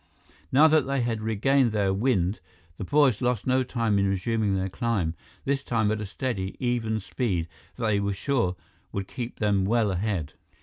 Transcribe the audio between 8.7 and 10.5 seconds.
would keep them well ahead.